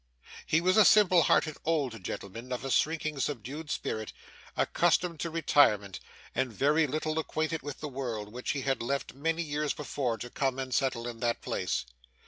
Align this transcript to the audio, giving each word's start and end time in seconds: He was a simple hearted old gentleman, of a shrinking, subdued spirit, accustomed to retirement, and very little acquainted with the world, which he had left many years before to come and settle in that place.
He 0.47 0.61
was 0.61 0.77
a 0.77 0.83
simple 0.83 1.21
hearted 1.21 1.57
old 1.63 2.03
gentleman, 2.03 2.51
of 2.51 2.65
a 2.65 2.71
shrinking, 2.71 3.19
subdued 3.19 3.69
spirit, 3.69 4.13
accustomed 4.57 5.19
to 5.19 5.29
retirement, 5.29 5.99
and 6.33 6.51
very 6.51 6.87
little 6.87 7.19
acquainted 7.19 7.61
with 7.61 7.81
the 7.81 7.87
world, 7.87 8.31
which 8.33 8.49
he 8.53 8.61
had 8.61 8.81
left 8.81 9.13
many 9.13 9.43
years 9.43 9.73
before 9.75 10.17
to 10.17 10.31
come 10.31 10.57
and 10.57 10.73
settle 10.73 11.07
in 11.07 11.19
that 11.19 11.43
place. 11.43 11.85